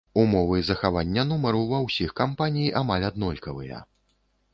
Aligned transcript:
Умовы 0.21 0.61
захавання 0.69 1.25
нумару 1.31 1.61
ва 1.71 1.81
ўсіх 1.87 2.15
кампаній 2.21 2.73
амаль 2.81 3.07
аднолькавыя. 3.11 3.83